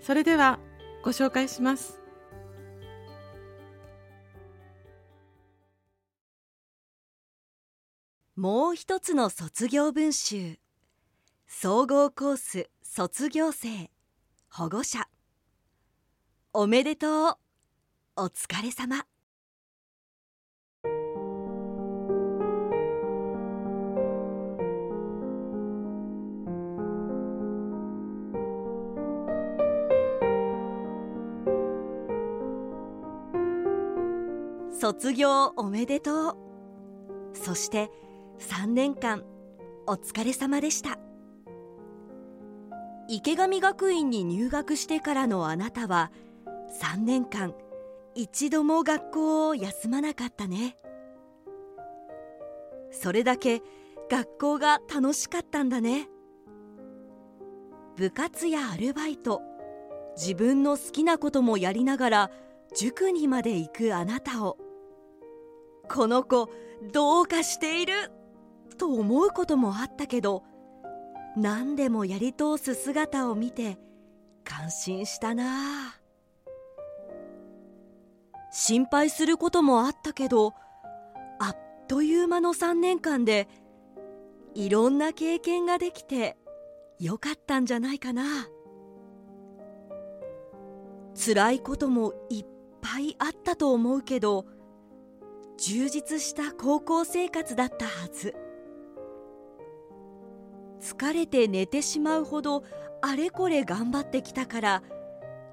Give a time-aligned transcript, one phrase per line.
[0.00, 0.58] それでは
[1.04, 2.00] ご紹介します。
[8.36, 10.58] もう一つの卒業文集。
[11.46, 13.90] 総合コース卒業生。
[14.48, 15.08] 保護者。
[16.54, 17.36] おめでとう。
[18.16, 19.09] お疲れ様。
[34.80, 36.36] 卒業おめでとう。
[37.34, 37.90] そして
[38.38, 39.24] 3年間
[39.86, 40.98] お疲れ様でした。
[43.06, 46.10] 池上学院に入学してからのあなたは
[46.80, 47.52] 3年間
[48.14, 50.78] 一度も学校を休まなかったね。
[52.90, 53.60] それだけ
[54.10, 56.08] 学校が楽しかったんだね。
[57.98, 59.42] 部活やアルバイト
[60.16, 62.30] 自分の好きなこともやりながら
[62.74, 64.56] 塾にまで行くあなたを
[65.92, 66.48] この子
[66.92, 68.12] どうかしている
[68.78, 70.44] と思うこともあったけど
[71.36, 73.76] 何でもやり通す姿を見て
[74.44, 75.96] 感心したな。
[78.52, 80.54] 心配することもあったけど
[81.38, 81.56] あっ
[81.88, 83.48] という間の3年間で
[84.54, 86.36] いろんな経験ができて
[86.98, 88.48] よかったんじゃないかな。
[91.14, 92.46] 辛いこともいっ
[92.80, 94.46] ぱいあったと思うけど
[95.60, 98.34] 充実した高校生活だったはず。
[100.80, 102.64] 疲れて寝てしまうほど
[103.02, 104.82] あれこれ頑張ってきたから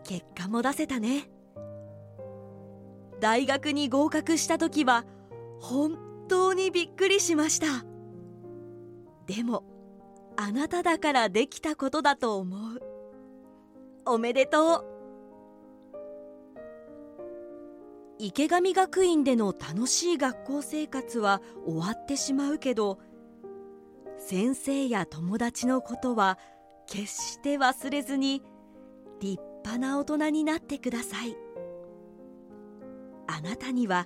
[0.06, 1.30] 結果も出せたね。
[3.20, 5.06] 大学に合格した時は
[5.60, 5.98] 本
[6.30, 7.86] 当にびっくりしました。
[9.26, 9.66] でも
[10.38, 12.80] あなただからできたことだと思う。
[14.06, 14.97] おめでとう。
[18.20, 23.00] 池上学院での楽しい学校生活は終わってしまうけど
[24.18, 26.40] 先生や友達のことは
[26.88, 28.42] 決して忘れずに
[29.20, 31.36] 立派な大人になってください。
[33.28, 34.06] あなたには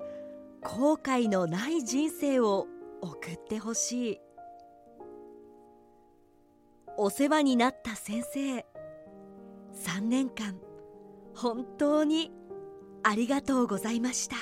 [0.61, 2.67] 後悔のない人生を
[3.01, 4.17] 送ってほしい。
[6.97, 8.65] お世話になった先生
[9.73, 10.59] 3年間
[11.35, 12.31] 本当に
[13.03, 14.35] ありがとうございました。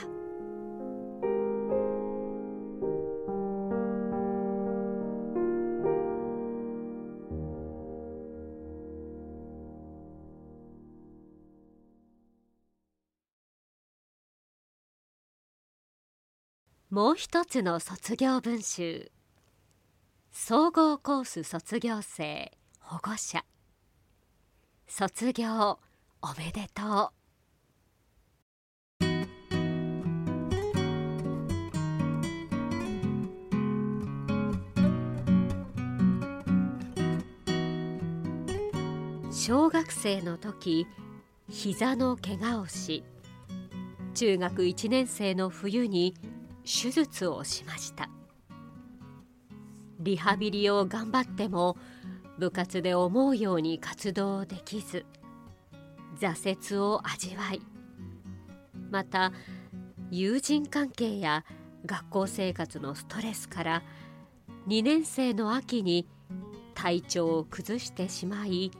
[16.89, 19.11] もう一つの卒業文集。
[20.31, 23.45] 総合コース卒業生保護者。
[24.87, 25.79] 卒業
[26.21, 27.18] おめでとう。
[39.41, 40.85] 小学生の時
[41.47, 43.05] 膝の怪我をし
[44.13, 46.13] 中学1年生の冬に
[46.65, 48.09] 手術をしました。
[50.01, 51.77] リハビリを頑張っても
[52.37, 55.05] 部活で思うように活動できず
[56.19, 57.61] 挫折を味わい
[58.91, 59.31] また
[60.11, 61.45] 友人関係や
[61.85, 63.83] 学校生活のストレスから
[64.67, 66.09] 2年生の秋に
[66.75, 68.71] 体調を崩してしまい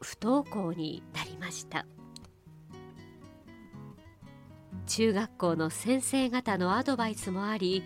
[0.00, 1.86] 不登校になりました。
[4.90, 7.84] 中学校の先生方のアドバイスもあり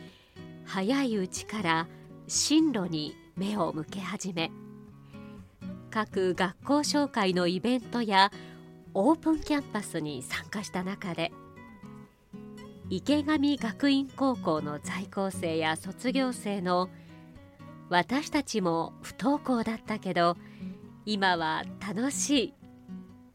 [0.64, 1.86] 早いうちから
[2.28, 4.50] 進路に目を向け始め
[5.90, 8.32] 各学校紹介のイベントや
[8.94, 11.30] オープンキャンパスに参加した中で
[12.88, 16.88] 池上学院高校の在校生や卒業生の
[17.90, 20.38] 私たちも不登校だったけど
[21.06, 22.54] 今は楽し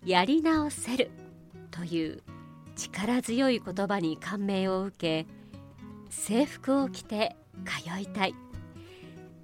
[0.04, 0.10] い。
[0.10, 1.12] やり直せる。
[1.70, 2.24] という
[2.76, 5.28] 力強い言葉に感銘を受け
[6.10, 7.36] 制服を着て
[7.66, 8.34] 通いたい。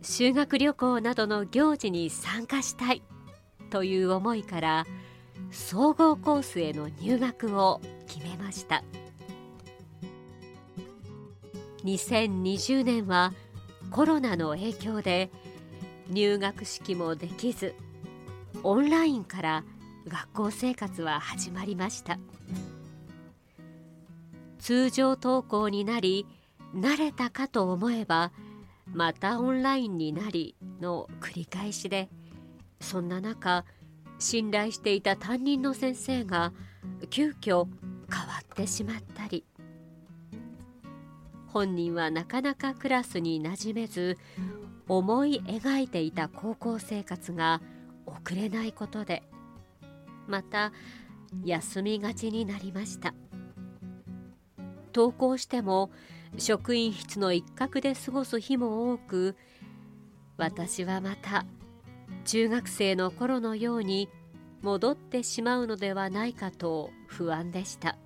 [0.02, 3.04] 修学旅行などの行事に参加したい。
[3.70, 4.86] という思いから
[5.52, 8.84] 総合コースへの入学を決めました。
[11.84, 13.34] 2020年は
[13.92, 15.30] コロナの影響で
[16.10, 17.76] 入学式もできず
[18.64, 19.64] オンラインから
[20.08, 22.20] 学校生活は始まりました。
[24.60, 26.26] 通常登校になり
[26.74, 28.32] 慣れたかと思えば
[28.92, 32.10] またオンラインになりの繰り返しで
[32.82, 33.64] そんな中
[34.18, 36.52] 信頼していた担任の先生が
[37.10, 37.68] 急遽
[38.10, 39.46] 変わってしまったり。
[41.48, 44.18] 本人はなかなかクラスに馴染めず
[44.90, 47.62] 思い描いていた高校生活が
[48.20, 49.24] 送れないことで。
[50.28, 50.72] また
[51.44, 53.14] 休みがちになりました。
[54.94, 55.92] 登校しても
[56.38, 59.36] 職員室の一角で過ごす日も多く
[60.38, 61.46] 私はまた
[62.24, 64.10] 中学生の頃のように
[64.62, 67.98] 戻ってしまうのではないかと不安でした。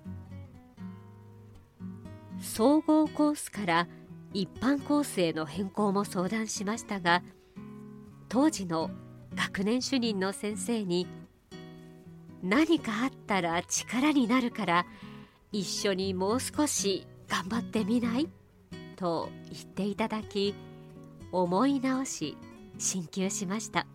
[2.40, 3.88] 総合コースから
[4.32, 7.22] 一般コースへの変更も相談しましたが
[8.28, 8.90] 当時の
[9.34, 11.06] 学年主任の先生に
[12.42, 14.86] 何かあったら力になるから
[15.52, 18.28] 一緒にもう少し頑張ってみない？
[18.96, 20.54] と言っていただき
[21.32, 22.36] 思い直し
[22.78, 23.86] 進級しました。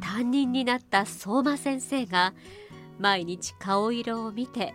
[0.00, 2.32] 担任になった相馬先生が
[2.98, 4.74] 毎日顔色を見て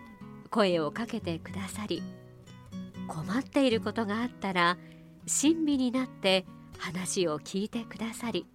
[0.50, 2.02] 声をかけてくださり
[3.08, 4.78] 困っていることがあったら
[5.26, 6.44] 親身になって
[6.78, 8.46] 話を聞いてくださり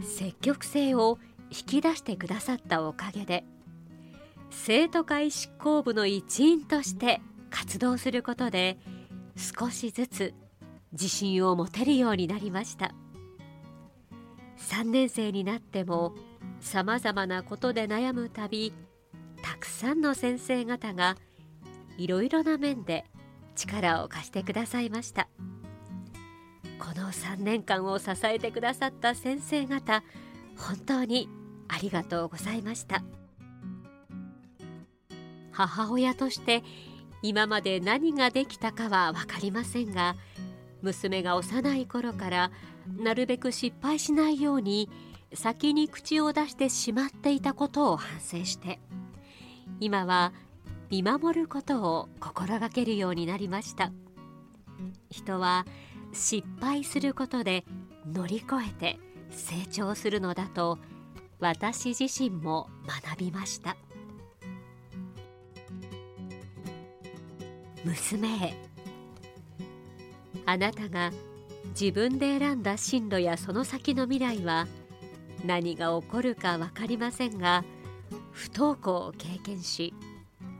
[0.00, 1.18] 積極性を
[1.50, 3.44] 引き出してくださったおかげで
[4.50, 7.20] 生徒会執行部の一員として
[7.50, 8.78] 活動することで
[9.36, 10.34] 少しずつ
[10.92, 12.94] 自信を持てるようになりました。
[14.58, 16.14] 3年生になっても
[16.60, 18.72] さまざまなことで悩むたび
[19.42, 21.16] たくさんの先生方が
[21.98, 23.04] いろいろな面で
[23.56, 25.28] 力を貸してくださいました。
[27.12, 30.02] 3年間を支えてくださった先生方
[30.56, 31.28] 本当に
[31.68, 33.02] ありがとうございました。
[35.52, 36.62] 母親として
[37.22, 40.16] 今まで何ができたかは分かりませんが
[40.80, 42.50] 娘が幼い頃から
[42.98, 44.90] なるべく失敗しないように
[45.34, 48.80] 先に口を出してしまっていたことを反省して
[49.78, 50.32] 今は
[50.90, 53.92] 見守ることを心がけるようになりました。
[55.10, 55.64] 人は
[56.12, 57.64] 失敗することで
[58.12, 58.98] 乗り越えて
[59.30, 60.78] 成長するのだと
[61.40, 63.76] 私自身も学びました。
[67.84, 68.54] 娘へ。
[70.46, 71.10] あなたが
[71.78, 74.66] 自分で選んだ進路やその先の未来は
[75.44, 77.64] 何が起こるか分かりませんが
[78.30, 79.94] 不登校を経験し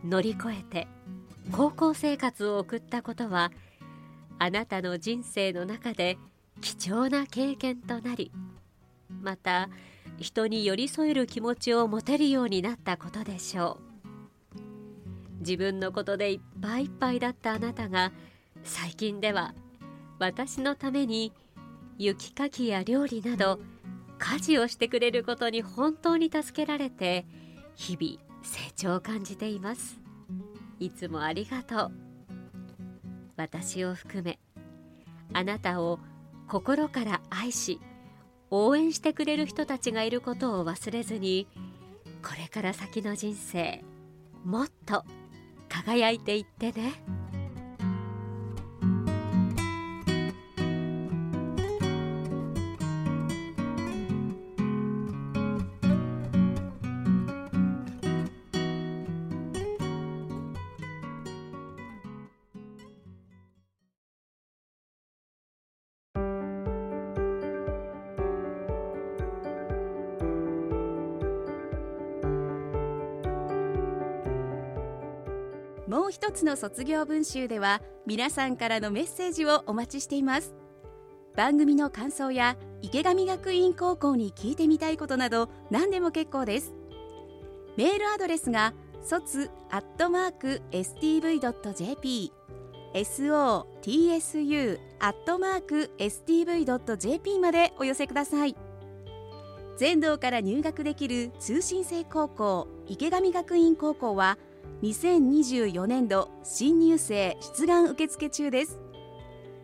[0.05, 0.89] 乗り越えて
[1.51, 3.53] 高校生活を送ったことは
[4.43, 6.19] あなたの人生の中で
[6.61, 8.33] 貴重な経験となり
[9.09, 9.69] また
[10.19, 13.79] 人に寄り添える気持ちを持てるようになったことでしょ
[14.57, 14.59] う。
[15.39, 18.11] 自分のことでいっぱいいっぱいだったあなたが
[18.65, 19.55] 最近では
[20.19, 21.33] 私のために
[21.97, 23.61] 雪かきや料理など
[24.19, 27.27] 家事をしてくれることに本当に助けられて
[27.77, 30.01] 日々成長を感じています。
[30.81, 32.12] いつもありがとう。
[33.43, 34.39] 私を含め
[35.33, 35.99] あなたを
[36.49, 37.81] 心から愛し
[38.51, 41.49] 応援してくれる人たちがいることを忘れずに
[42.23, 43.83] これから先の人生
[44.45, 45.05] もっと
[45.69, 46.93] 輝いていってね。
[75.93, 80.55] もう一つの卒業文集では皆さんからのメッセージをお待ちしています。
[81.37, 86.73] 番組の感想や池上学院高校に聞いてみたいことなど何でも結構です。
[87.77, 88.73] メールアドレスが
[89.03, 92.33] 卒アットマーク stv.jp
[92.95, 98.57] sotsu アットマーク stv.jp までお寄せください。
[99.77, 104.39] 全道から入学できる通信制高校池上学院高校は
[104.83, 108.81] 「2024年度新入生出願受付中です。